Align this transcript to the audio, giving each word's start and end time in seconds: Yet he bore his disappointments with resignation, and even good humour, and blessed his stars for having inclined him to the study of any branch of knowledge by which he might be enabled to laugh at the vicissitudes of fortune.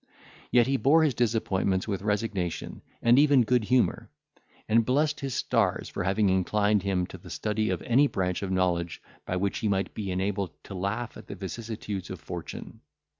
Yet 0.49 0.65
he 0.65 0.77
bore 0.77 1.03
his 1.03 1.13
disappointments 1.13 1.87
with 1.87 2.01
resignation, 2.01 2.81
and 3.03 3.19
even 3.19 3.43
good 3.43 3.65
humour, 3.65 4.09
and 4.67 4.83
blessed 4.83 5.19
his 5.19 5.35
stars 5.35 5.89
for 5.89 6.03
having 6.05 6.27
inclined 6.31 6.81
him 6.81 7.05
to 7.05 7.19
the 7.19 7.29
study 7.29 7.69
of 7.69 7.83
any 7.83 8.07
branch 8.07 8.41
of 8.41 8.49
knowledge 8.49 8.99
by 9.27 9.35
which 9.35 9.59
he 9.59 9.67
might 9.67 9.93
be 9.93 10.09
enabled 10.09 10.53
to 10.63 10.73
laugh 10.73 11.17
at 11.17 11.27
the 11.27 11.35
vicissitudes 11.35 12.09
of 12.09 12.19
fortune. 12.19 12.79